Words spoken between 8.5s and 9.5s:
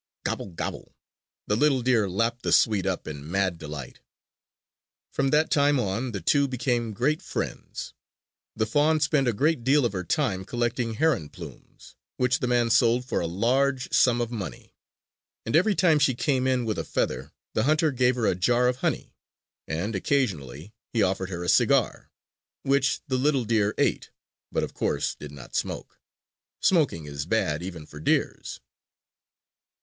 The fawn spent a